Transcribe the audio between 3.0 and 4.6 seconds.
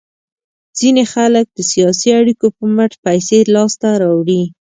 پیسې لاس ته راوړي.